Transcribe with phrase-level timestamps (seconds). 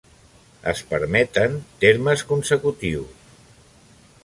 [0.71, 3.31] Es permeten termes consecutius.